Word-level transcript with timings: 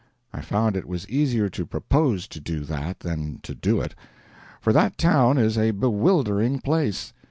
I 0.33 0.41
found 0.41 0.75
it 0.75 0.87
was 0.87 1.07
easier 1.09 1.47
to 1.49 1.63
propose 1.63 2.27
to 2.29 2.39
do 2.39 2.61
that 2.61 3.01
than 3.01 3.37
to 3.43 3.53
do 3.53 3.79
it; 3.81 3.93
for 4.59 4.73
that 4.73 4.97
town 4.97 5.37
is 5.37 5.59
a 5.59 5.69
bewildering 5.69 6.57
place. 6.61 7.13